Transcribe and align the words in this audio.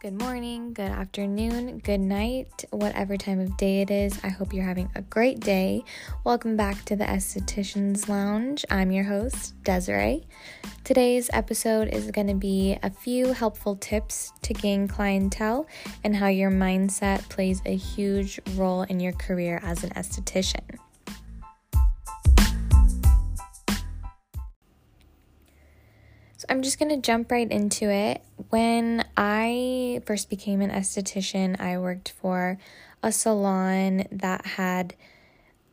good 0.00 0.20
morning, 0.22 0.72
good 0.72 0.92
afternoon, 0.92 1.78
good 1.78 1.98
night, 1.98 2.64
whatever 2.70 3.16
time 3.16 3.40
of 3.40 3.56
day 3.56 3.80
it 3.80 3.90
is. 3.90 4.16
I 4.22 4.28
hope 4.28 4.52
you're 4.52 4.64
having 4.64 4.88
a 4.94 5.02
great 5.02 5.40
day. 5.40 5.82
Welcome 6.22 6.56
back 6.56 6.84
to 6.84 6.94
the 6.94 7.04
Estheticians 7.04 8.08
Lounge. 8.08 8.64
I'm 8.70 8.92
your 8.92 9.02
host, 9.02 9.60
Desiree. 9.64 10.24
Today's 10.84 11.28
episode 11.32 11.88
is 11.88 12.12
going 12.12 12.28
to 12.28 12.36
be 12.36 12.78
a 12.80 12.90
few 12.90 13.32
helpful 13.32 13.74
tips 13.74 14.32
to 14.42 14.54
gain 14.54 14.86
clientele 14.86 15.66
and 16.04 16.14
how 16.14 16.28
your 16.28 16.52
mindset 16.52 17.28
plays 17.28 17.60
a 17.66 17.74
huge 17.74 18.38
role 18.54 18.82
in 18.82 19.00
your 19.00 19.14
career 19.14 19.58
as 19.64 19.82
an 19.82 19.90
esthetician. 19.90 20.78
I'm 26.48 26.62
just 26.62 26.78
going 26.78 26.90
to 26.90 26.96
jump 26.96 27.30
right 27.30 27.50
into 27.50 27.90
it. 27.90 28.22
When 28.48 29.04
I 29.16 30.00
first 30.06 30.30
became 30.30 30.60
an 30.60 30.70
esthetician, 30.70 31.60
I 31.60 31.78
worked 31.78 32.12
for 32.20 32.58
a 33.02 33.12
salon 33.12 34.06
that 34.10 34.46
had 34.46 34.94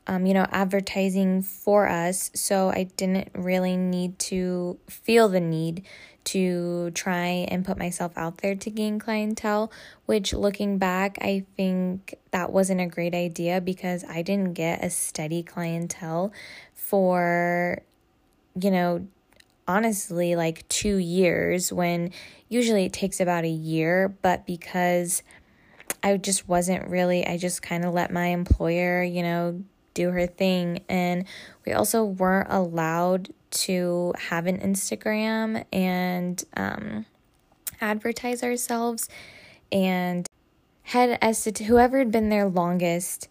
um, 0.08 0.26
you 0.26 0.34
know, 0.34 0.46
advertising 0.52 1.42
for 1.42 1.88
us. 1.88 2.32
So 2.34 2.70
I 2.70 2.84
didn't 2.96 3.30
really 3.34 3.76
need 3.76 4.20
to 4.20 4.78
feel 4.88 5.30
the 5.30 5.40
need 5.40 5.84
to 6.26 6.92
try 6.92 7.48
and 7.50 7.66
put 7.66 7.78
myself 7.78 8.12
out 8.18 8.40
there 8.40 8.56
to 8.56 8.70
gain 8.70 9.00
clientele, 9.00 9.72
which 10.06 10.34
looking 10.34 10.78
back, 10.78 11.18
I 11.22 11.46
think 11.56 12.16
that 12.32 12.52
wasn't 12.52 12.82
a 12.82 12.88
great 12.88 13.14
idea 13.14 13.62
because 13.62 14.04
I 14.04 14.22
didn't 14.22 14.54
get 14.54 14.84
a 14.84 14.90
steady 14.90 15.44
clientele 15.44 16.34
for, 16.74 17.82
you 18.60 18.72
know, 18.72 19.08
honestly 19.68 20.36
like 20.36 20.68
two 20.70 20.98
years 20.98 21.72
when 21.74 22.12
usually 22.50 22.86
it 22.86 22.94
takes 22.94 23.20
about 23.20 23.44
a 23.44 23.50
year, 23.50 24.10
but 24.22 24.46
because 24.46 25.24
I 26.04 26.18
just 26.18 26.48
wasn't 26.48 26.88
really, 26.88 27.26
I 27.26 27.38
just 27.38 27.62
kind 27.62 27.84
of 27.84 27.94
let 27.94 28.12
my 28.12 28.28
employer, 28.28 29.04
you 29.04 29.24
know, 29.24 29.64
do 29.94 30.12
her 30.12 30.28
thing. 30.28 30.84
And 30.88 31.26
we 31.66 31.74
also 31.74 32.04
weren't 32.04 32.52
allowed 32.52 33.34
to 33.52 34.14
have 34.30 34.46
an 34.46 34.60
Instagram 34.60 35.66
and 35.74 36.44
um, 36.56 37.06
advertise 37.82 38.44
ourselves. 38.44 39.10
And 39.72 40.28
had 40.84 41.18
estet 41.22 41.58
whoever 41.60 41.98
had 41.98 42.12
been 42.12 42.30
there 42.30 42.48
longest 42.48 43.28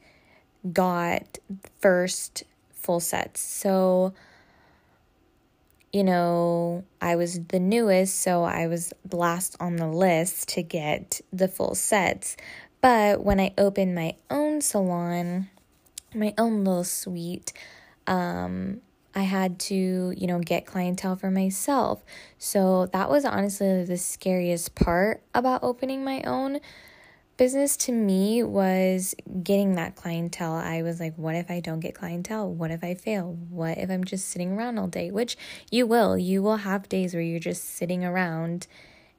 got 0.73 1.39
first 1.81 2.43
full 2.73 2.99
sets. 2.99 3.41
So 3.41 4.13
you 5.95 6.03
know, 6.03 6.83
I 7.01 7.15
was 7.15 7.39
the 7.39 7.61
newest, 7.61 8.21
so 8.21 8.43
I 8.43 8.67
was 8.67 8.93
last 9.13 9.57
on 9.61 9.77
the 9.77 9.87
list 9.87 10.49
to 10.51 10.63
get 10.65 11.21
the 11.33 11.47
full 11.47 11.77
sets. 11.77 12.37
But 12.81 13.23
when 13.23 13.39
I 13.39 13.53
opened 13.57 13.95
my 13.95 14.17
own 14.29 14.61
salon, 14.61 15.49
my 16.13 16.35
own 16.37 16.65
little 16.65 16.83
suite, 16.83 17.53
um, 18.09 18.81
I 19.15 19.23
had 19.23 19.61
to, 19.61 20.13
you 20.17 20.27
know, 20.27 20.41
get 20.41 20.67
clientele 20.67 21.15
for 21.15 21.31
myself. 21.31 22.05
So 22.39 22.87
that 22.87 23.09
was 23.09 23.25
honestly 23.25 23.85
the 23.85 23.97
scariest 23.97 24.75
part 24.75 25.23
about 25.33 25.63
opening 25.63 26.03
my 26.03 26.23
own 26.23 26.59
business 27.37 27.77
to 27.77 27.93
me 27.93 28.43
was 28.43 29.15
getting 29.43 29.75
that 29.75 29.97
clientele. 29.97 30.55
I 30.55 30.83
was 30.83 31.01
like, 31.01 31.17
what 31.17 31.35
if 31.35 31.51
I 31.51 31.61
don't 31.61 31.81
get 31.81 31.95
clientele? 31.95 32.53
What 32.53 32.71
if 32.71 32.85
I 32.85 32.95
fail? 32.95 33.37
What 33.51 33.79
if 33.79 33.91
I'm 33.91 34.05
just 34.05 34.29
sitting 34.29 34.53
around 34.53 34.79
all 34.79 34.87
day? 34.87 35.11
Which 35.11 35.37
you 35.71 35.87
will. 35.87 36.17
You 36.17 36.43
will 36.43 36.59
have 36.59 36.89
days 36.89 37.15
where 37.15 37.23
you're 37.23 37.41
just 37.41 37.65
sitting 37.65 38.05
around. 38.05 38.67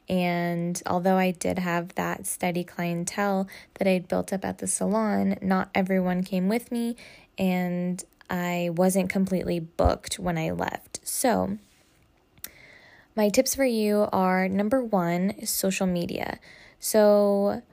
And 0.08 0.82
although 0.86 1.18
I 1.18 1.32
did 1.32 1.60
have 1.60 1.96
that 1.96 2.28
steady 2.28 2.64
clientele 2.64 3.48
that 3.75 3.88
I'd 3.88 4.08
built 4.08 4.31
up 4.31 4.46
at 4.46 4.59
the 4.59 4.68
salon, 4.68 5.38
not 5.42 5.70
everyone 5.74 6.24
came 6.24 6.48
with 6.48 6.72
me, 6.72 6.96
and 7.38 8.04
I 8.30 8.70
wasn't 8.74 9.09
completely 9.09 9.59
booked 9.59 10.20
when 10.20 10.38
I 10.38 10.52
left. 10.52 11.00
So, 11.04 11.58
my 13.16 13.30
tips 13.30 13.56
for 13.56 13.66
you 13.66 14.08
are 14.12 14.48
number 14.48 14.84
one, 14.84 15.46
social 15.46 15.88
media. 15.88 16.40
So, 16.80 17.64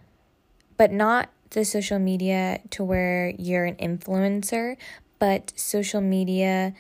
but 0.77 0.91
not 0.91 1.31
the 1.51 1.65
social 1.65 1.99
media 1.99 2.61
to 2.71 2.85
where 2.85 3.33
you're 3.39 3.65
an 3.65 3.77
influencer, 3.77 4.77
but 5.19 5.53
social 5.57 6.01
media 6.01 6.75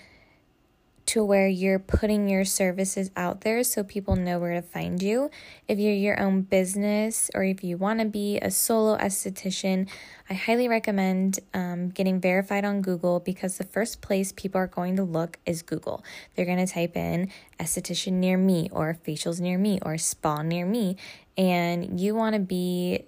to 1.04 1.24
where 1.24 1.48
you're 1.48 1.78
putting 1.78 2.28
your 2.28 2.44
services 2.44 3.10
out 3.16 3.42
there 3.42 3.62
so 3.64 3.82
people 3.82 4.16
know 4.16 4.38
where 4.38 4.54
to 4.54 4.62
find 4.62 5.02
you. 5.02 5.30
If 5.68 5.78
you're 5.78 5.92
your 5.92 6.18
own 6.20 6.42
business 6.42 7.30
or 7.34 7.44
if 7.44 7.64
you 7.64 7.76
want 7.76 8.00
to 8.00 8.06
be 8.06 8.38
a 8.38 8.50
solo 8.50 8.96
esthetician, 8.96 9.88
I 10.30 10.34
highly 10.34 10.68
recommend 10.68 11.40
um, 11.52 11.90
getting 11.90 12.20
verified 12.20 12.64
on 12.64 12.82
Google 12.82 13.20
because 13.20 13.58
the 13.58 13.64
first 13.64 14.00
place 14.00 14.32
people 14.32 14.60
are 14.60 14.66
going 14.66 14.96
to 14.96 15.02
look 15.02 15.38
is 15.44 15.62
Google. 15.62 16.04
They're 16.34 16.46
going 16.46 16.64
to 16.64 16.72
type 16.72 16.96
in 16.96 17.30
esthetician 17.58 18.12
near 18.12 18.38
me 18.38 18.68
or 18.72 18.96
facials 19.06 19.40
near 19.40 19.58
me 19.58 19.80
or 19.82 19.98
spa 19.98 20.42
near 20.42 20.64
me, 20.64 20.96
and 21.36 22.00
you 22.00 22.14
want 22.14 22.34
to 22.34 22.40
be 22.40 23.04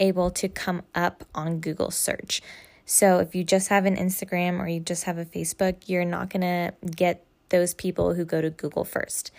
able 0.00 0.30
to 0.32 0.48
come 0.48 0.82
up 0.94 1.24
on 1.34 1.60
Google 1.60 1.90
search. 1.90 2.42
So 2.84 3.18
if 3.20 3.34
you 3.34 3.44
just 3.44 3.68
have 3.68 3.86
an 3.86 3.96
Instagram 3.96 4.58
or 4.58 4.66
you 4.66 4.80
just 4.80 5.04
have 5.04 5.18
a 5.18 5.24
Facebook, 5.24 5.76
you're 5.86 6.04
not 6.04 6.30
going 6.30 6.40
to 6.40 6.72
get 6.90 7.24
those 7.50 7.74
people 7.74 8.14
who 8.14 8.24
go 8.24 8.40
to 8.40 8.50
Google 8.50 8.84
first. 8.84 9.30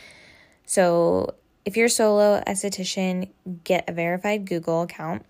So 0.65 1.35
if 1.65 1.75
you're 1.75 1.87
a 1.87 1.89
solo 1.89 2.41
esthetician, 2.47 3.29
get 3.63 3.89
a 3.89 3.91
verified 3.91 4.45
Google 4.45 4.83
account. 4.83 5.25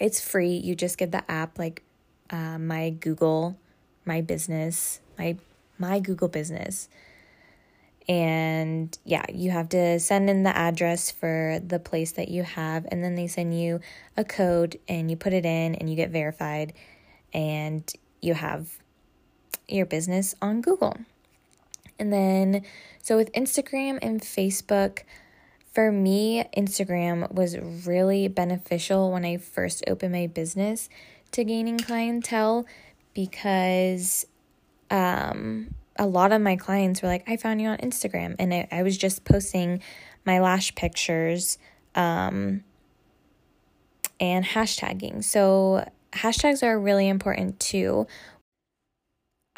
It's 0.00 0.20
free. 0.20 0.56
You 0.56 0.74
just 0.74 0.98
get 0.98 1.12
the 1.12 1.28
app 1.30 1.58
like 1.58 1.82
uh, 2.30 2.58
my 2.58 2.90
Google, 2.90 3.56
my 4.04 4.20
business, 4.20 5.00
my 5.18 5.36
my 5.78 6.00
Google 6.00 6.26
business 6.26 6.88
and 8.08 8.96
yeah, 9.04 9.24
you 9.32 9.50
have 9.50 9.68
to 9.70 10.00
send 10.00 10.30
in 10.30 10.42
the 10.42 10.56
address 10.56 11.10
for 11.10 11.60
the 11.64 11.78
place 11.78 12.12
that 12.12 12.28
you 12.28 12.42
have, 12.42 12.86
and 12.90 13.04
then 13.04 13.14
they 13.14 13.26
send 13.26 13.58
you 13.58 13.80
a 14.16 14.24
code 14.24 14.78
and 14.88 15.10
you 15.10 15.16
put 15.16 15.32
it 15.32 15.44
in 15.44 15.74
and 15.74 15.90
you 15.90 15.96
get 15.96 16.10
verified, 16.10 16.72
and 17.34 17.92
you 18.22 18.34
have 18.34 18.78
your 19.68 19.86
business 19.86 20.34
on 20.40 20.62
Google. 20.62 20.96
And 21.98 22.12
then, 22.12 22.62
so 23.02 23.16
with 23.16 23.32
Instagram 23.32 23.98
and 24.00 24.22
Facebook, 24.22 25.00
for 25.72 25.92
me, 25.92 26.44
Instagram 26.56 27.30
was 27.32 27.58
really 27.58 28.28
beneficial 28.28 29.12
when 29.12 29.24
I 29.24 29.36
first 29.36 29.84
opened 29.86 30.12
my 30.12 30.26
business 30.26 30.88
to 31.32 31.44
gaining 31.44 31.78
clientele 31.78 32.66
because 33.14 34.26
um, 34.90 35.74
a 35.98 36.06
lot 36.06 36.32
of 36.32 36.40
my 36.40 36.56
clients 36.56 37.02
were 37.02 37.08
like, 37.08 37.28
I 37.28 37.36
found 37.36 37.60
you 37.60 37.68
on 37.68 37.78
Instagram. 37.78 38.36
And 38.38 38.54
I, 38.54 38.68
I 38.70 38.82
was 38.82 38.96
just 38.96 39.24
posting 39.24 39.82
my 40.24 40.40
lash 40.40 40.74
pictures 40.74 41.58
um, 41.94 42.62
and 44.20 44.44
hashtagging. 44.44 45.24
So, 45.24 45.88
hashtags 46.12 46.62
are 46.62 46.78
really 46.78 47.08
important 47.08 47.60
too. 47.60 48.06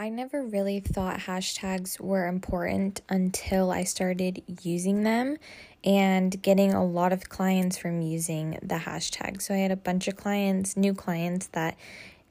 I 0.01 0.09
never 0.09 0.43
really 0.43 0.81
thought 0.81 1.19
hashtags 1.19 2.01
were 2.01 2.27
important 2.27 3.03
until 3.11 3.71
I 3.71 3.85
started 3.85 4.43
using 4.63 5.03
them 5.03 5.37
and 5.85 6.41
getting 6.41 6.73
a 6.73 6.83
lot 6.83 7.13
of 7.13 7.29
clients 7.29 7.77
from 7.77 8.01
using 8.01 8.59
the 8.63 8.77
hashtag. 8.77 9.43
So 9.43 9.53
I 9.53 9.59
had 9.59 9.71
a 9.71 9.77
bunch 9.77 10.09
of 10.09 10.17
clients, 10.17 10.75
new 10.75 10.95
clients, 10.95 11.49
that 11.49 11.77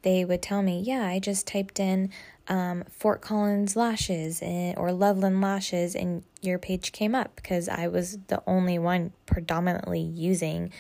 they 0.02 0.26
would 0.26 0.42
tell 0.42 0.62
me, 0.62 0.82
Yeah, 0.82 1.06
I 1.06 1.20
just 1.20 1.48
typed 1.48 1.80
in 1.80 2.10
um, 2.48 2.84
Fort 2.90 3.22
Collins 3.22 3.76
lashes 3.76 4.42
and, 4.42 4.78
or 4.78 4.92
Loveland 4.92 5.42
lashes, 5.42 5.96
and 5.96 6.24
your 6.42 6.57
page 6.57 6.92
came 6.92 7.13
up 7.13 7.36
because 7.36 7.69
I 7.69 7.88
was 7.88 8.18
the 8.28 8.42
only 8.48 8.80
one 8.80 9.12
predominantly 9.25 10.01
using 10.01 10.72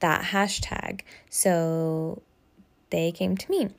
that 0.00 0.22
hashtag. 0.24 1.00
So 1.30 2.22
they 2.90 3.12
came 3.12 3.36
to 3.36 3.50
me. 3.50 3.70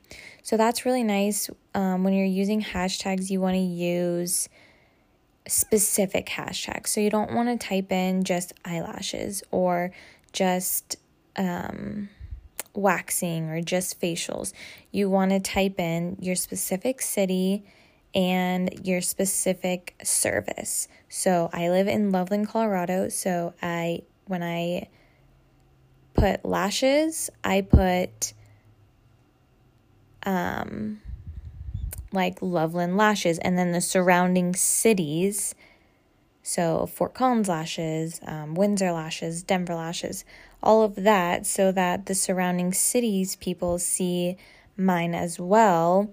So 0.42 0.58
that's 0.58 0.86
really 0.86 1.04
nice. 1.04 1.50
Um, 1.74 2.04
when 2.04 2.14
you're 2.14 2.26
using 2.26 2.62
hashtags, 2.62 3.30
you 3.30 3.40
want 3.40 3.56
to 3.56 3.62
use 3.62 4.50
specific 5.48 6.28
hashtags. 6.28 6.88
So 6.88 7.00
you 7.00 7.10
don't 7.10 7.34
want 7.34 7.50
to 7.50 7.68
type 7.68 7.92
in 7.92 8.24
just 8.24 8.54
eyelashes 8.66 9.44
or 9.52 9.92
just 10.34 10.98
um, 11.38 12.10
waxing 12.78 13.50
or 13.50 13.62
just 13.62 14.00
facials, 14.00 14.54
you 14.92 15.10
want 15.10 15.32
to 15.32 15.40
type 15.40 15.80
in 15.80 16.18
your 16.20 16.36
specific 16.36 17.02
city 17.02 17.66
and 18.14 18.86
your 18.88 19.02
specific 19.02 19.96
service. 20.04 20.88
So 21.10 21.50
I 21.52 21.70
live 21.70 21.88
in 21.88 22.12
Loveland, 22.12 22.48
Colorado, 22.48 23.10
so 23.10 23.54
I 23.62 24.04
when 24.26 24.44
I 24.44 24.88
put 26.14 26.46
lashes, 26.46 27.30
I 27.44 27.62
put 27.62 28.34
um 30.24 31.02
like 32.12 32.42
Loveland 32.42 32.98
lashes 32.98 33.38
and 33.40 33.58
then 33.58 33.72
the 33.72 33.82
surrounding 33.82 34.56
cities. 34.56 35.54
So 36.42 36.86
Fort 36.86 37.14
Collins 37.14 37.50
lashes, 37.50 38.22
um, 38.26 38.56
Windsor 38.56 38.94
lashes, 38.94 39.44
Denver 39.44 39.76
lashes, 39.76 40.24
all 40.62 40.84
of 40.84 40.96
that 40.96 41.46
so 41.46 41.72
that 41.72 42.06
the 42.06 42.16
surrounding 42.16 42.74
cities 42.74 43.36
people 43.36 43.80
see 43.80 44.38
mine 44.76 45.16
as 45.16 45.40
well. 45.40 46.12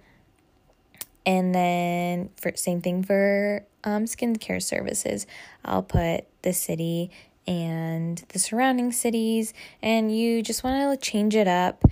And 1.26 1.55
then 1.55 2.31
for 2.37 2.52
same 2.55 2.81
thing 2.81 3.02
for 3.02 3.64
um, 3.82 4.05
skincare 4.05 4.62
services, 4.62 5.26
I'll 5.64 5.82
put 5.82 6.26
the 6.43 6.52
city 6.52 7.11
and 7.46 8.25
the 8.29 8.38
surrounding 8.38 8.93
cities, 8.93 9.52
and 9.82 10.17
you 10.17 10.43
just 10.43 10.64
want 10.64 11.00
to 11.00 11.06
change 11.06 11.35
it 11.35 11.49
up. 11.49 11.85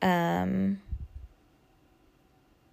Um, 0.00 0.80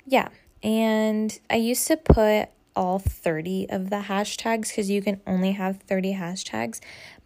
yeah, 0.05 0.29
and 0.61 1.37
I 1.49 1.55
used 1.55 1.87
to 1.87 1.97
put 1.97 2.49
all 2.75 2.99
30 2.99 3.67
of 3.69 3.89
the 3.89 4.01
hashtags 4.01 4.69
because 4.69 4.89
you 4.89 5.01
can 5.01 5.21
only 5.25 5.51
have 5.53 5.77
30 5.81 6.13
hashtags, 6.13 6.79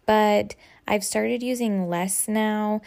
but 0.08 0.54
I've 0.88 1.04
started 1.04 1.42
using 1.42 1.86
less 1.90 2.26
now. 2.28 2.80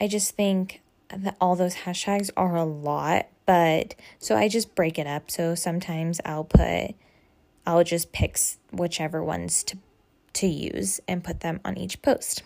I 0.00 0.08
just 0.08 0.34
think 0.34 0.80
that 1.14 1.36
all 1.38 1.54
those 1.54 1.74
hashtags 1.74 2.30
are 2.34 2.56
a 2.56 2.64
lot, 2.64 3.26
but 3.44 3.94
so 4.18 4.36
I 4.36 4.48
just 4.48 4.74
break 4.74 4.98
it 4.98 5.06
up. 5.06 5.30
So 5.30 5.54
sometimes 5.54 6.18
I'll 6.24 6.44
put, 6.44 6.94
I'll 7.66 7.84
just 7.84 8.10
pick 8.12 8.38
whichever 8.72 9.22
ones 9.22 9.62
to 9.64 9.76
to 10.32 10.46
use 10.46 10.98
and 11.06 11.22
put 11.22 11.40
them 11.40 11.60
on 11.62 11.76
each 11.76 12.00
post. 12.00 12.42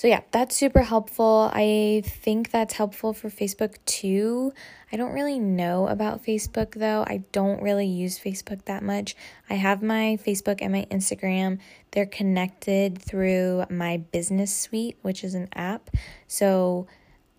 So, 0.00 0.08
yeah, 0.08 0.22
that's 0.30 0.56
super 0.56 0.80
helpful. 0.80 1.50
I 1.52 2.02
think 2.06 2.50
that's 2.50 2.72
helpful 2.72 3.12
for 3.12 3.28
Facebook 3.28 3.74
too. 3.84 4.54
I 4.90 4.96
don't 4.96 5.12
really 5.12 5.38
know 5.38 5.88
about 5.88 6.24
Facebook 6.24 6.70
though. 6.72 7.04
I 7.06 7.22
don't 7.32 7.60
really 7.60 7.86
use 7.86 8.18
Facebook 8.18 8.64
that 8.64 8.82
much. 8.82 9.14
I 9.50 9.56
have 9.56 9.82
my 9.82 10.18
Facebook 10.26 10.60
and 10.62 10.72
my 10.72 10.86
Instagram. 10.90 11.58
They're 11.90 12.06
connected 12.06 12.96
through 12.96 13.66
my 13.68 13.98
business 13.98 14.56
suite, 14.56 14.96
which 15.02 15.22
is 15.22 15.34
an 15.34 15.48
app. 15.52 15.90
So, 16.26 16.86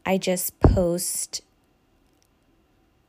I 0.05 0.19
just 0.19 0.59
post 0.59 1.41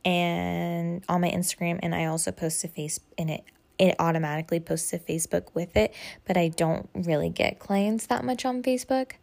and 0.03 1.03
on 1.07 1.21
my 1.21 1.29
Instagram 1.29 1.79
and 1.83 1.93
I 1.93 2.05
also 2.05 2.31
post 2.31 2.61
to 2.61 2.69
face 2.69 2.99
in 3.19 3.29
it 3.29 3.43
it 3.77 3.95
automatically 3.99 4.59
posts 4.59 4.89
to 4.91 4.99
Facebook 4.99 5.53
with 5.53 5.75
it, 5.75 5.93
but 6.25 6.37
I 6.37 6.47
don't 6.47 6.89
really 6.93 7.29
get 7.29 7.59
clients 7.59 8.07
that 8.07 8.23
much 8.23 8.45
on 8.45 8.63
Facebook. 8.63 9.13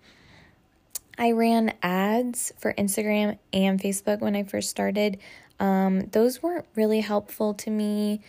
I 1.20 1.32
ran 1.32 1.74
ads 1.82 2.50
for 2.58 2.72
Instagram 2.72 3.36
and 3.52 3.78
Facebook 3.78 4.20
when 4.20 4.34
I 4.34 4.42
first 4.42 4.70
started. 4.70 5.18
Um, 5.60 6.06
those 6.12 6.42
weren't 6.42 6.64
really 6.74 7.00
helpful 7.00 7.52
to 7.52 7.68
me, 7.70 8.22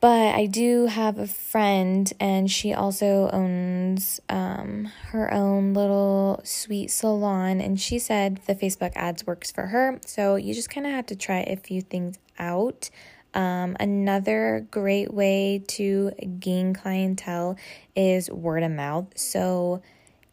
but 0.00 0.34
I 0.34 0.46
do 0.46 0.86
have 0.86 1.20
a 1.20 1.28
friend, 1.28 2.12
and 2.18 2.50
she 2.50 2.74
also 2.74 3.30
owns 3.32 4.20
um, 4.28 4.86
her 5.10 5.32
own 5.32 5.72
little 5.72 6.40
suite 6.42 6.90
salon, 6.90 7.60
and 7.60 7.80
she 7.80 8.00
said 8.00 8.40
the 8.48 8.56
Facebook 8.56 8.90
ads 8.96 9.24
works 9.24 9.52
for 9.52 9.66
her. 9.68 10.00
So 10.04 10.34
you 10.34 10.54
just 10.54 10.68
kind 10.68 10.84
of 10.84 10.92
have 10.92 11.06
to 11.06 11.16
try 11.16 11.42
a 11.42 11.54
few 11.54 11.80
things 11.80 12.18
out. 12.40 12.90
Um, 13.34 13.76
another 13.78 14.66
great 14.72 15.14
way 15.14 15.62
to 15.68 16.10
gain 16.40 16.74
clientele 16.74 17.56
is 17.94 18.28
word 18.28 18.64
of 18.64 18.72
mouth. 18.72 19.16
So, 19.16 19.80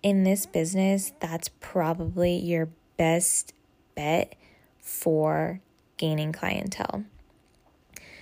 in 0.02 0.24
this 0.24 0.46
business, 0.46 1.12
that's 1.20 1.50
probably 1.60 2.36
your 2.36 2.70
best 2.98 3.54
bet 3.96 4.36
for 4.80 5.62
gaining 5.98 6.32
clientele. 6.32 7.04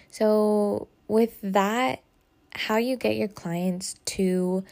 So, 0.09 0.87
with 1.07 1.37
that, 1.41 2.01
how 2.53 2.77
you 2.77 2.95
get 2.95 3.15
your 3.15 3.27
clients 3.27 3.95
to 4.05 4.63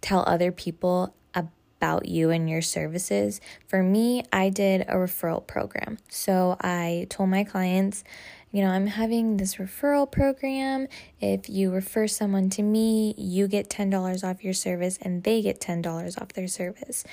tell 0.00 0.24
other 0.26 0.52
people 0.52 1.14
about 1.34 2.06
you 2.06 2.28
and 2.28 2.48
your 2.50 2.60
services. 2.60 3.40
For 3.66 3.82
me, 3.82 4.22
I 4.30 4.50
did 4.50 4.82
a 4.82 4.94
referral 4.94 5.46
program. 5.46 5.96
So, 6.10 6.56
I 6.60 7.06
told 7.08 7.30
my 7.30 7.44
clients, 7.44 8.04
you 8.52 8.62
know, 8.62 8.70
I'm 8.70 8.88
having 8.88 9.36
this 9.36 9.56
referral 9.56 10.10
program. 10.10 10.88
If 11.20 11.48
you 11.48 11.70
refer 11.70 12.08
someone 12.08 12.50
to 12.50 12.62
me, 12.62 13.14
you 13.16 13.46
get 13.46 13.68
$10 13.68 14.28
off 14.28 14.42
your 14.42 14.54
service 14.54 14.98
and 15.00 15.22
they 15.22 15.40
get 15.40 15.60
$10 15.60 16.20
off 16.20 16.32
their 16.32 16.48
service. 16.48 17.04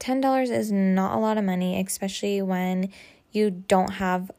$10 0.00 0.50
is 0.50 0.72
not 0.72 1.16
a 1.16 1.20
lot 1.20 1.38
of 1.38 1.44
money, 1.44 1.80
especially 1.80 2.42
when 2.42 2.90
you 3.30 3.50
don't 3.50 3.94
have 3.94 4.30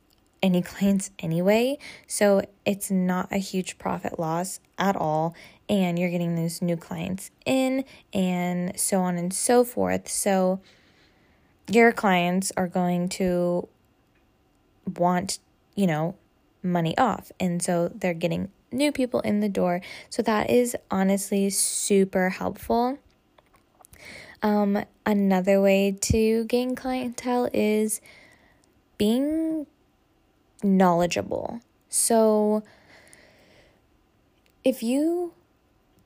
any 0.42 0.62
clients 0.62 1.12
anyway. 1.20 1.78
So 2.06 2.42
it's 2.66 2.92
not 2.92 3.30
a 3.32 3.38
huge 3.38 3.78
profit 3.78 4.20
loss 4.20 4.60
at 4.78 4.96
all. 4.96 5.34
And 5.70 5.98
you're 5.98 6.10
getting 6.10 6.36
those 6.36 6.62
new 6.62 6.76
clients 6.76 7.32
in 7.46 7.86
and 8.14 8.78
so 8.78 9.00
on 9.00 9.18
and 9.18 9.34
so 9.34 9.64
forth. 9.64 10.10
So 10.10 10.60
your 11.70 11.94
clients 11.94 12.52
are 12.58 12.68
going 12.68 13.08
to 13.10 13.70
want, 14.98 15.40
you 15.76 15.88
know, 15.88 16.16
money 16.64 16.98
off. 16.98 17.32
And 17.40 17.62
so 17.62 17.92
they're 17.94 18.14
getting 18.14 18.50
new 18.72 18.92
people 18.92 19.20
in 19.22 19.40
the 19.40 19.50
door. 19.50 19.82
So 20.10 20.22
that 20.24 20.50
is 20.50 20.76
honestly 20.90 21.50
super 21.50 22.30
helpful. 22.30 23.00
Um, 24.44 24.84
another 25.06 25.62
way 25.62 25.96
to 26.02 26.46
gain 26.46 26.76
clientele 26.76 27.50
is 27.54 28.02
being 28.98 29.68
knowledgeable. 30.64 31.62
So 31.90 32.64
if 34.64 34.82
you 34.82 35.34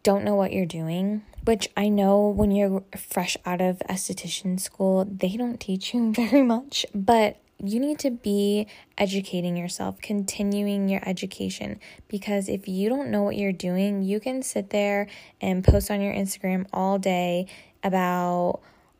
don't 0.03 0.23
know 0.23 0.35
what 0.35 0.51
you're 0.51 0.65
doing, 0.65 1.23
which 1.45 1.69
I 1.77 1.89
know 1.89 2.27
when 2.27 2.51
you're 2.51 2.83
fresh 2.97 3.37
out 3.45 3.61
of 3.61 3.79
esthetician 3.89 4.59
school, 4.59 5.05
they 5.05 5.37
don't 5.37 5.59
teach 5.59 5.93
you 5.93 6.11
very 6.15 6.41
much, 6.41 6.85
but 6.93 7.37
you 7.63 7.79
need 7.79 7.99
to 7.99 8.11
be 8.11 8.67
educating 8.97 9.55
yourself, 9.55 10.01
continuing 10.01 10.89
your 10.89 11.01
education. 11.07 11.79
Because 12.07 12.49
if 12.49 12.67
you 12.67 12.89
don't 12.89 13.09
know 13.09 13.23
what 13.23 13.37
you're 13.37 13.51
doing, 13.51 14.03
you 14.03 14.19
can 14.19 14.41
sit 14.41 14.69
there 14.71 15.07
and 15.41 15.63
post 15.63 15.89
on 15.89 16.01
your 16.01 16.13
Instagram 16.13 16.67
all 16.73 16.99
day 16.99 17.47
about 17.83 18.59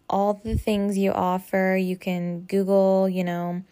all 0.10 0.36
the 0.44 0.57
things 0.57 0.98
you 0.98 1.12
offer. 1.12 1.75
You 1.75 1.98
can 1.98 2.42
Google, 2.42 3.10
you 3.10 3.24
know, 3.24 3.63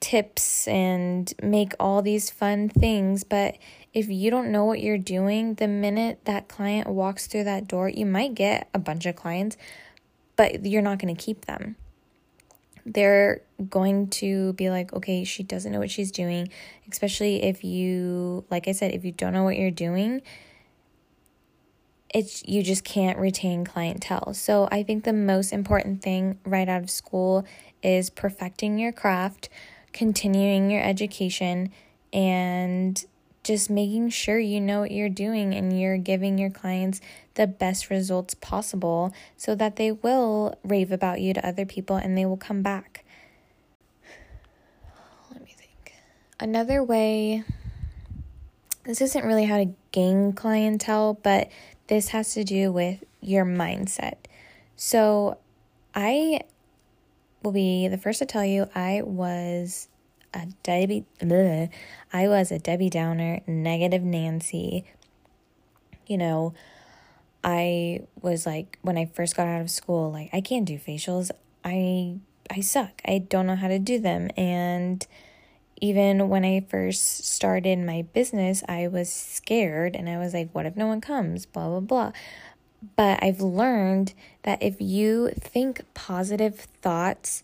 tips 0.00 0.66
and 0.66 1.32
make 1.42 1.72
all 1.78 2.02
these 2.02 2.30
fun 2.30 2.68
things. 2.68 3.22
But 3.22 3.56
if 3.92 4.08
you 4.08 4.30
don't 4.30 4.50
know 4.50 4.64
what 4.64 4.80
you're 4.80 4.98
doing, 4.98 5.54
the 5.54 5.68
minute 5.68 6.20
that 6.24 6.48
client 6.48 6.88
walks 6.88 7.26
through 7.28 7.44
that 7.44 7.68
door, 7.68 7.88
you 7.88 8.04
might 8.04 8.34
get 8.34 8.68
a 8.74 8.78
bunch 8.78 9.06
of 9.06 9.14
clients, 9.14 9.56
but 10.34 10.66
you're 10.66 10.82
not 10.82 10.98
going 10.98 11.14
to 11.14 11.22
keep 11.22 11.44
them 11.44 11.76
they're 12.86 13.40
going 13.68 14.08
to 14.08 14.52
be 14.54 14.70
like, 14.70 14.92
okay, 14.92 15.24
she 15.24 15.42
doesn't 15.42 15.72
know 15.72 15.78
what 15.78 15.90
she's 15.90 16.12
doing, 16.12 16.48
especially 16.90 17.42
if 17.42 17.64
you, 17.64 18.44
like 18.50 18.68
I 18.68 18.72
said, 18.72 18.92
if 18.92 19.04
you 19.04 19.12
don't 19.12 19.32
know 19.32 19.44
what 19.44 19.56
you're 19.56 19.70
doing, 19.70 20.22
it's 22.14 22.44
you 22.46 22.62
just 22.62 22.84
can't 22.84 23.18
retain 23.18 23.64
clientele. 23.64 24.34
So 24.34 24.68
I 24.70 24.82
think 24.82 25.04
the 25.04 25.12
most 25.12 25.52
important 25.52 26.02
thing 26.02 26.38
right 26.44 26.68
out 26.68 26.82
of 26.82 26.90
school 26.90 27.44
is 27.82 28.08
perfecting 28.08 28.78
your 28.78 28.92
craft, 28.92 29.48
continuing 29.92 30.70
your 30.70 30.82
education, 30.82 31.72
and 32.12 33.04
just 33.44 33.68
making 33.68 34.08
sure 34.08 34.38
you 34.38 34.60
know 34.60 34.80
what 34.80 34.90
you're 34.90 35.08
doing 35.08 35.54
and 35.54 35.78
you're 35.78 35.98
giving 35.98 36.38
your 36.38 36.50
clients 36.50 37.00
the 37.34 37.46
best 37.46 37.90
results 37.90 38.34
possible 38.34 39.14
so 39.36 39.54
that 39.54 39.76
they 39.76 39.92
will 39.92 40.58
rave 40.64 40.90
about 40.90 41.20
you 41.20 41.34
to 41.34 41.46
other 41.46 41.66
people 41.66 41.96
and 41.96 42.16
they 42.16 42.24
will 42.24 42.38
come 42.38 42.62
back. 42.62 43.04
Let 45.30 45.44
me 45.44 45.54
think. 45.56 45.92
Another 46.40 46.82
way, 46.82 47.44
this 48.84 49.00
isn't 49.00 49.24
really 49.24 49.44
how 49.44 49.58
to 49.58 49.72
gain 49.92 50.32
clientele, 50.32 51.18
but 51.22 51.50
this 51.86 52.08
has 52.08 52.32
to 52.34 52.44
do 52.44 52.72
with 52.72 53.04
your 53.20 53.44
mindset. 53.44 54.16
So 54.76 55.38
I 55.94 56.40
will 57.42 57.52
be 57.52 57.88
the 57.88 57.98
first 57.98 58.20
to 58.20 58.26
tell 58.26 58.44
you 58.44 58.68
I 58.74 59.02
was 59.02 59.88
a 60.34 60.48
Debbie, 60.62 61.04
bleh, 61.20 61.70
I 62.12 62.28
was 62.28 62.50
a 62.50 62.58
Debbie 62.58 62.90
Downer, 62.90 63.40
negative 63.46 64.02
Nancy. 64.02 64.84
You 66.06 66.18
know, 66.18 66.54
I 67.42 68.00
was 68.20 68.44
like 68.44 68.78
when 68.82 68.98
I 68.98 69.06
first 69.06 69.36
got 69.36 69.46
out 69.46 69.60
of 69.60 69.70
school, 69.70 70.10
like 70.10 70.30
I 70.32 70.40
can't 70.40 70.64
do 70.64 70.78
facials. 70.78 71.30
I 71.64 72.18
I 72.50 72.60
suck. 72.60 73.00
I 73.06 73.18
don't 73.18 73.46
know 73.46 73.56
how 73.56 73.68
to 73.68 73.78
do 73.78 73.98
them. 73.98 74.30
And 74.36 75.06
even 75.80 76.28
when 76.28 76.44
I 76.44 76.64
first 76.68 77.24
started 77.24 77.78
my 77.78 78.02
business, 78.12 78.62
I 78.68 78.88
was 78.88 79.12
scared 79.12 79.96
and 79.96 80.08
I 80.08 80.18
was 80.18 80.34
like, 80.34 80.50
what 80.52 80.66
if 80.66 80.76
no 80.76 80.86
one 80.86 81.00
comes? 81.00 81.46
Blah 81.46 81.68
blah 81.68 81.80
blah. 81.80 82.12
But 82.96 83.22
I've 83.22 83.40
learned 83.40 84.12
that 84.42 84.62
if 84.62 84.80
you 84.80 85.30
think 85.38 85.82
positive 85.94 86.60
thoughts 86.82 87.42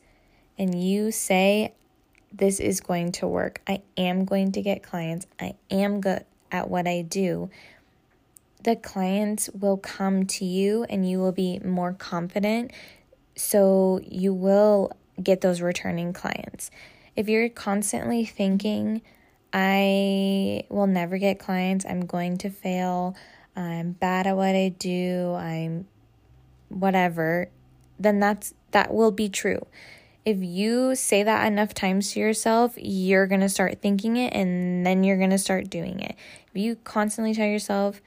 and 0.59 0.83
you 0.83 1.11
say 1.11 1.73
this 2.33 2.61
is 2.61 2.81
going 2.81 3.13
to 3.13 3.27
work. 3.27 3.61
I 3.67 3.83
am 3.97 4.25
going 4.25 4.53
to 4.53 4.63
get 4.63 4.83
clients. 4.83 5.27
I 5.41 5.55
am 5.71 6.01
good 6.01 6.25
at 6.53 6.69
what 6.69 6.87
I 6.87 7.03
do. 7.03 7.51
the 8.63 8.77
clients 8.77 9.49
will 9.51 9.77
come 9.77 10.27
to 10.27 10.45
you 10.45 10.85
and 10.85 11.09
you 11.09 11.19
will 11.19 11.33
be 11.33 11.59
more 11.61 11.93
confident. 11.93 12.73
So 13.37 14.01
you 14.05 14.35
will 14.35 14.93
get 15.23 15.41
those 15.41 15.61
returning 15.61 16.13
clients. 16.13 16.71
If 17.17 17.29
you're 17.29 17.49
constantly 17.49 18.25
thinking, 18.25 19.03
I 19.53 20.65
will 20.69 20.87
never 20.87 21.19
get 21.19 21.39
clients, 21.39 21.85
I'm 21.85 22.07
going 22.07 22.39
to 22.39 22.51
fail, 22.51 23.17
I'm 23.57 23.93
bad 23.93 24.27
at 24.27 24.37
what 24.37 24.55
I 24.55 24.69
do, 24.79 25.35
I'm 25.35 25.89
whatever, 26.69 27.49
then 27.99 28.21
that's 28.21 28.55
that 28.71 28.95
will 28.95 29.11
be 29.11 29.29
true. 29.29 29.67
If 30.25 30.43
you 30.43 30.95
say 30.95 31.23
that 31.23 31.47
enough 31.47 31.73
times 31.73 32.13
to 32.13 32.21
yourself, 32.21 32.75
you're 32.77 33.27
going 33.27 33.41
to 33.41 33.49
start 33.49 33.81
thinking 33.81 34.17
it 34.17 34.35
and 34.35 34.85
then 34.85 35.03
you're 35.03 35.17
going 35.17 35.31
to 35.31 35.39
start 35.39 35.71
doing 35.71 36.01
it. 36.01 36.15
If 36.55 36.61
you 36.61 36.77
constantly 36.77 37.35
tell 37.35 37.47
yourself 37.47 38.03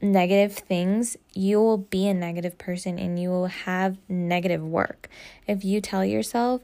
negative 0.00 0.54
things, 0.54 1.16
you 1.34 1.58
will 1.60 1.78
be 1.78 2.06
a 2.06 2.14
negative 2.14 2.56
person 2.56 2.98
and 2.98 3.18
you 3.18 3.30
will 3.30 3.46
have 3.46 3.98
negative 4.08 4.62
work. 4.62 5.08
If 5.46 5.64
you 5.64 5.80
tell 5.80 6.04
yourself 6.04 6.62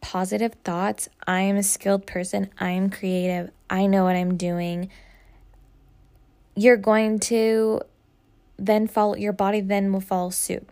positive 0.00 0.54
thoughts, 0.64 1.08
I 1.26 1.42
am 1.42 1.56
a 1.56 1.62
skilled 1.62 2.06
person, 2.06 2.50
I 2.58 2.70
am 2.70 2.90
creative, 2.90 3.50
I 3.68 3.86
know 3.86 4.04
what 4.04 4.16
I'm 4.16 4.36
doing, 4.36 4.90
you're 6.56 6.76
going 6.76 7.18
to 7.20 7.82
then 8.58 8.88
follow 8.88 9.14
your 9.14 9.32
body 9.32 9.60
then 9.60 9.92
will 9.92 10.00
follow 10.00 10.30
suit 10.30 10.68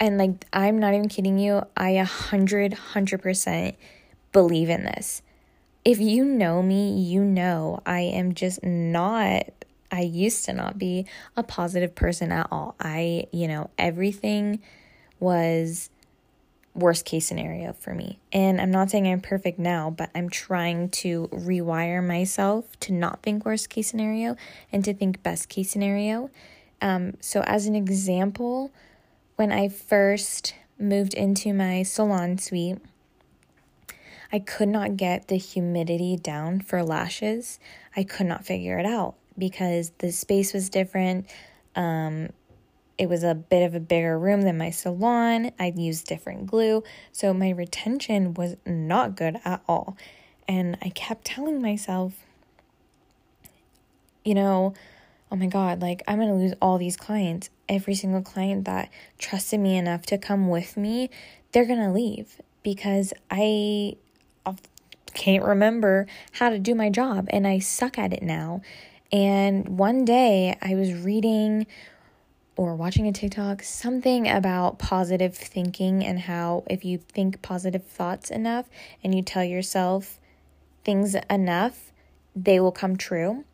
and 0.00 0.18
like 0.18 0.44
i'm 0.52 0.78
not 0.78 0.94
even 0.94 1.08
kidding 1.08 1.38
you 1.38 1.62
i 1.76 1.90
a 1.90 2.04
hundred 2.04 2.72
hundred 2.72 3.22
percent 3.22 3.76
believe 4.32 4.68
in 4.68 4.84
this. 4.84 5.22
If 5.84 6.00
you 6.00 6.24
know 6.24 6.62
me 6.62 7.00
you 7.00 7.24
know 7.24 7.80
i 7.86 8.00
am 8.00 8.34
just 8.34 8.62
not 8.62 9.46
i 9.90 10.00
used 10.00 10.44
to 10.44 10.52
not 10.52 10.78
be 10.78 11.06
a 11.36 11.42
positive 11.42 11.94
person 11.94 12.32
at 12.32 12.48
all. 12.50 12.74
I 12.78 13.26
you 13.32 13.48
know 13.48 13.70
everything 13.78 14.60
was 15.18 15.90
worst 16.74 17.04
case 17.04 17.26
scenario 17.26 17.72
for 17.72 17.94
me. 17.94 18.18
And 18.32 18.60
i'm 18.60 18.70
not 18.70 18.90
saying 18.90 19.08
i'm 19.08 19.20
perfect 19.20 19.58
now 19.58 19.90
but 19.90 20.10
i'm 20.14 20.28
trying 20.28 20.90
to 20.90 21.28
rewire 21.32 22.06
myself 22.06 22.78
to 22.80 22.92
not 22.92 23.22
think 23.22 23.44
worst 23.44 23.70
case 23.70 23.88
scenario 23.88 24.36
and 24.70 24.84
to 24.84 24.92
think 24.94 25.22
best 25.22 25.48
case 25.48 25.70
scenario. 25.70 26.30
Um, 26.80 27.14
so 27.20 27.40
as 27.40 27.66
an 27.66 27.74
example 27.74 28.70
when 29.38 29.52
I 29.52 29.68
first 29.68 30.56
moved 30.80 31.14
into 31.14 31.52
my 31.54 31.84
salon 31.84 32.38
suite, 32.38 32.78
I 34.32 34.40
could 34.40 34.68
not 34.68 34.96
get 34.96 35.28
the 35.28 35.36
humidity 35.36 36.16
down 36.16 36.60
for 36.60 36.82
lashes. 36.82 37.60
I 37.94 38.02
could 38.02 38.26
not 38.26 38.44
figure 38.44 38.80
it 38.80 38.84
out 38.84 39.14
because 39.38 39.92
the 39.98 40.10
space 40.10 40.52
was 40.52 40.68
different. 40.68 41.30
Um, 41.76 42.30
it 42.98 43.08
was 43.08 43.22
a 43.22 43.36
bit 43.36 43.64
of 43.64 43.76
a 43.76 43.80
bigger 43.80 44.18
room 44.18 44.42
than 44.42 44.58
my 44.58 44.70
salon. 44.70 45.52
I'd 45.56 45.78
used 45.78 46.08
different 46.08 46.48
glue. 46.48 46.82
So 47.12 47.32
my 47.32 47.50
retention 47.50 48.34
was 48.34 48.56
not 48.66 49.14
good 49.14 49.38
at 49.44 49.62
all. 49.68 49.96
And 50.48 50.76
I 50.82 50.88
kept 50.88 51.24
telling 51.24 51.62
myself, 51.62 52.12
you 54.24 54.34
know, 54.34 54.74
oh 55.30 55.36
my 55.36 55.46
God, 55.46 55.80
like 55.82 56.02
I'm 56.06 56.18
going 56.18 56.28
to 56.28 56.34
lose 56.34 56.54
all 56.60 56.78
these 56.78 56.96
clients. 56.96 57.50
Every 57.68 57.94
single 57.94 58.22
client 58.22 58.64
that 58.64 58.90
trusted 59.18 59.60
me 59.60 59.76
enough 59.76 60.06
to 60.06 60.18
come 60.18 60.48
with 60.48 60.76
me, 60.76 61.10
they're 61.52 61.66
going 61.66 61.80
to 61.80 61.92
leave 61.92 62.40
because 62.62 63.12
I 63.30 63.96
can't 65.14 65.44
remember 65.44 66.06
how 66.32 66.50
to 66.50 66.58
do 66.58 66.74
my 66.74 66.90
job 66.90 67.26
and 67.30 67.46
I 67.46 67.58
suck 67.58 67.98
at 67.98 68.12
it 68.12 68.22
now. 68.22 68.62
And 69.10 69.78
one 69.78 70.04
day 70.04 70.56
I 70.60 70.74
was 70.74 70.92
reading 70.92 71.66
or 72.56 72.74
watching 72.74 73.06
a 73.06 73.12
TikTok 73.12 73.62
something 73.62 74.28
about 74.28 74.78
positive 74.78 75.34
thinking 75.34 76.04
and 76.04 76.20
how 76.20 76.64
if 76.68 76.84
you 76.84 76.98
think 76.98 77.40
positive 77.40 77.84
thoughts 77.84 78.30
enough 78.30 78.66
and 79.02 79.14
you 79.14 79.22
tell 79.22 79.44
yourself 79.44 80.18
things 80.84 81.16
enough, 81.30 81.92
they 82.34 82.60
will 82.60 82.72
come 82.72 82.96
true. 82.96 83.44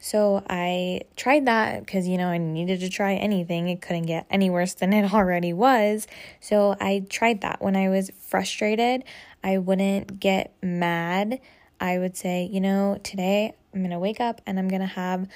So 0.00 0.44
I 0.50 1.02
tried 1.16 1.46
that 1.46 1.80
because, 1.80 2.06
you 2.06 2.18
know, 2.18 2.28
I 2.28 2.38
needed 2.38 2.80
to 2.80 2.90
try 2.90 3.14
anything. 3.14 3.68
It 3.68 3.80
couldn't 3.80 4.06
get 4.06 4.26
any 4.28 4.50
worse 4.50 4.74
than 4.74 4.92
it 4.92 5.12
already 5.14 5.52
was. 5.52 6.06
So 6.40 6.76
I 6.80 7.06
tried 7.08 7.40
that. 7.40 7.62
When 7.62 7.76
I 7.76 7.88
was 7.88 8.10
frustrated, 8.18 9.04
I 9.42 9.58
wouldn't 9.58 10.20
get 10.20 10.54
mad. 10.62 11.40
I 11.80 11.98
would 11.98 12.16
say, 12.16 12.48
you 12.50 12.60
know, 12.60 12.98
today 13.02 13.54
I'm 13.72 13.80
going 13.80 13.90
to 13.90 13.98
wake 13.98 14.20
up 14.20 14.40
and 14.46 14.58
I'm 14.58 14.68
going 14.68 14.80
to 14.80 14.86
have 14.86 15.28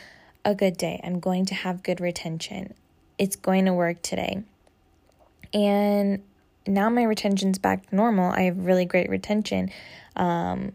a 0.44 0.54
good 0.54 0.76
day. 0.76 1.00
I'm 1.02 1.20
going 1.20 1.46
to 1.46 1.54
have 1.54 1.82
good 1.82 2.00
retention. 2.00 2.74
It's 3.18 3.36
going 3.36 3.64
to 3.64 3.72
work 3.72 4.02
today. 4.02 4.44
And 5.52 6.22
now 6.66 6.90
my 6.90 7.02
retention's 7.02 7.58
back 7.58 7.88
to 7.88 7.96
normal. 7.96 8.32
I 8.32 8.42
have 8.42 8.58
really 8.58 8.84
great 8.84 9.08
retention. 9.10 9.70
Um, 10.16 10.72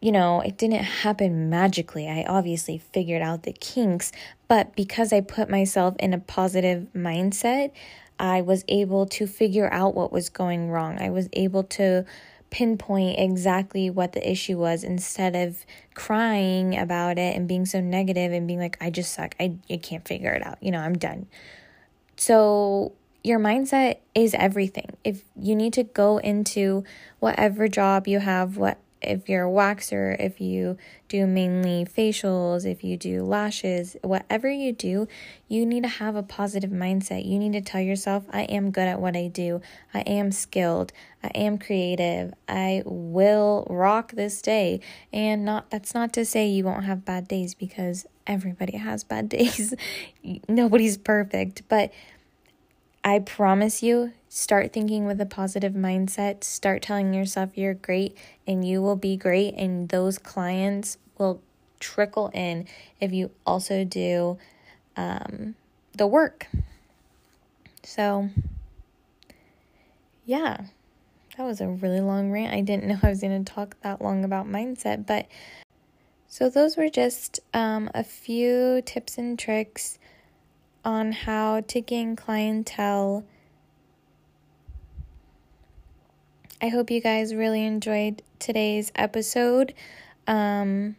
you 0.00 0.12
know, 0.12 0.40
it 0.40 0.58
didn't 0.58 0.84
happen 0.84 1.48
magically. 1.48 2.08
I 2.08 2.24
obviously 2.28 2.78
figured 2.78 3.22
out 3.22 3.44
the 3.44 3.52
kinks, 3.52 4.12
but 4.48 4.76
because 4.76 5.12
I 5.12 5.20
put 5.20 5.48
myself 5.48 5.96
in 5.98 6.12
a 6.12 6.18
positive 6.18 6.86
mindset, 6.94 7.72
I 8.18 8.42
was 8.42 8.64
able 8.68 9.06
to 9.06 9.26
figure 9.26 9.72
out 9.72 9.94
what 9.94 10.12
was 10.12 10.28
going 10.28 10.70
wrong. 10.70 11.00
I 11.00 11.10
was 11.10 11.28
able 11.32 11.64
to 11.64 12.04
pinpoint 12.50 13.18
exactly 13.18 13.90
what 13.90 14.12
the 14.12 14.30
issue 14.30 14.56
was 14.56 14.84
instead 14.84 15.34
of 15.34 15.64
crying 15.94 16.78
about 16.78 17.18
it 17.18 17.36
and 17.36 17.48
being 17.48 17.66
so 17.66 17.80
negative 17.80 18.32
and 18.32 18.46
being 18.46 18.60
like, 18.60 18.76
I 18.80 18.90
just 18.90 19.12
suck. 19.12 19.34
I, 19.40 19.56
I 19.68 19.78
can't 19.78 20.06
figure 20.06 20.32
it 20.32 20.46
out. 20.46 20.62
You 20.62 20.70
know, 20.70 20.78
I'm 20.78 20.96
done. 20.96 21.26
So, 22.16 22.92
your 23.22 23.40
mindset 23.40 23.96
is 24.14 24.34
everything. 24.34 24.96
If 25.02 25.24
you 25.34 25.56
need 25.56 25.72
to 25.72 25.82
go 25.82 26.18
into 26.18 26.84
whatever 27.18 27.66
job 27.66 28.06
you 28.06 28.20
have, 28.20 28.56
what 28.56 28.78
if 29.06 29.28
you're 29.28 29.46
a 29.46 29.50
waxer, 29.50 30.16
if 30.18 30.40
you 30.40 30.76
do 31.08 31.26
mainly 31.26 31.84
facials, 31.84 32.64
if 32.64 32.82
you 32.82 32.96
do 32.96 33.22
lashes, 33.22 33.96
whatever 34.02 34.50
you 34.50 34.72
do, 34.72 35.06
you 35.48 35.64
need 35.64 35.82
to 35.84 35.88
have 35.88 36.16
a 36.16 36.22
positive 36.22 36.70
mindset. 36.70 37.24
You 37.24 37.38
need 37.38 37.52
to 37.52 37.60
tell 37.60 37.80
yourself, 37.80 38.24
I 38.30 38.42
am 38.42 38.70
good 38.70 38.88
at 38.88 39.00
what 39.00 39.16
I 39.16 39.28
do. 39.28 39.60
I 39.94 40.00
am 40.00 40.32
skilled. 40.32 40.92
I 41.22 41.28
am 41.28 41.58
creative. 41.58 42.34
I 42.48 42.82
will 42.84 43.66
rock 43.70 44.12
this 44.12 44.42
day. 44.42 44.80
And 45.12 45.44
not 45.44 45.70
that's 45.70 45.94
not 45.94 46.12
to 46.14 46.24
say 46.24 46.48
you 46.48 46.64
won't 46.64 46.84
have 46.84 47.04
bad 47.04 47.28
days 47.28 47.54
because 47.54 48.06
everybody 48.26 48.76
has 48.76 49.04
bad 49.04 49.28
days. 49.30 49.74
Nobody's 50.48 50.96
perfect, 50.96 51.62
but 51.68 51.92
I 53.06 53.20
promise 53.20 53.84
you, 53.84 54.14
start 54.28 54.72
thinking 54.72 55.06
with 55.06 55.20
a 55.20 55.26
positive 55.26 55.74
mindset. 55.74 56.42
Start 56.42 56.82
telling 56.82 57.14
yourself 57.14 57.56
you're 57.56 57.72
great 57.72 58.18
and 58.48 58.66
you 58.66 58.82
will 58.82 58.96
be 58.96 59.16
great, 59.16 59.54
and 59.54 59.88
those 59.90 60.18
clients 60.18 60.98
will 61.16 61.40
trickle 61.78 62.32
in 62.34 62.66
if 63.00 63.12
you 63.12 63.30
also 63.46 63.84
do 63.84 64.38
um, 64.96 65.54
the 65.96 66.08
work. 66.08 66.48
So, 67.84 68.28
yeah, 70.24 70.62
that 71.36 71.44
was 71.44 71.60
a 71.60 71.68
really 71.68 72.00
long 72.00 72.32
rant. 72.32 72.52
I 72.52 72.60
didn't 72.60 72.86
know 72.88 72.98
I 73.04 73.10
was 73.10 73.20
going 73.20 73.44
to 73.44 73.52
talk 73.52 73.76
that 73.82 74.02
long 74.02 74.24
about 74.24 74.48
mindset, 74.48 75.06
but 75.06 75.28
so 76.26 76.50
those 76.50 76.76
were 76.76 76.88
just 76.88 77.38
um, 77.54 77.88
a 77.94 78.02
few 78.02 78.82
tips 78.84 79.16
and 79.16 79.38
tricks 79.38 80.00
on 80.86 81.10
how 81.10 81.60
to 81.62 81.80
gain 81.80 82.14
clientele. 82.14 83.24
I 86.62 86.68
hope 86.68 86.92
you 86.92 87.00
guys 87.00 87.34
really 87.34 87.64
enjoyed 87.64 88.22
today's 88.38 88.92
episode. 88.94 89.74
Um, 90.28 90.94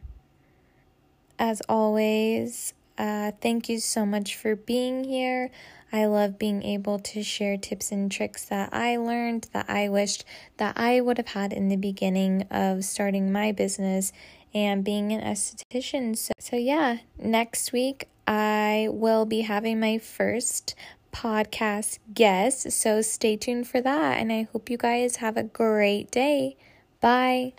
as 1.39 1.62
always, 1.70 2.74
uh, 2.98 3.32
thank 3.39 3.70
you 3.70 3.79
so 3.79 4.06
much 4.06 4.36
for 4.36 4.58
being 4.58 5.06
here. 5.06 5.51
I 5.94 6.06
love 6.08 6.38
being 6.38 6.63
able 6.63 7.00
to 7.00 7.24
share 7.24 7.56
tips 7.56 7.94
and 7.94 8.12
tricks 8.12 8.44
that 8.46 8.74
I 8.74 8.98
learned 8.98 9.48
that 9.53 9.70
I 9.70 9.88
wished 9.88 10.25
that 10.58 10.77
I 10.77 11.00
would 11.00 11.17
have 11.17 11.29
had 11.29 11.53
in 11.53 11.70
the 11.70 11.77
beginning 11.77 12.46
of 12.51 12.84
starting 12.84 13.32
my 13.32 13.53
business 13.53 14.12
and 14.53 14.84
being 14.84 15.13
an 15.13 15.22
esthetician. 15.22 16.17
So, 16.17 16.34
so 16.39 16.58
yeah, 16.58 16.98
next 17.17 17.72
week 17.72 18.10
I 18.27 18.89
will 18.91 19.25
be 19.25 19.41
having 19.41 19.79
my 19.79 19.98
first 19.98 20.75
podcast 21.13 22.00
guest. 22.13 22.72
So 22.72 23.01
stay 23.01 23.38
tuned 23.38 23.67
for 23.67 23.81
that. 23.81 24.19
And 24.19 24.31
I 24.31 24.48
hope 24.51 24.69
you 24.69 24.77
guys 24.77 25.17
have 25.17 25.38
a 25.38 25.43
great 25.43 26.12
day. 26.12 26.57
Bye. 27.00 27.53